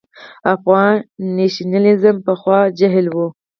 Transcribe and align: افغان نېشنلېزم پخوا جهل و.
افغان 0.53 0.93
نېشنلېزم 1.35 2.15
پخوا 2.25 2.59
جهل 2.79 3.05
و. 3.11 3.17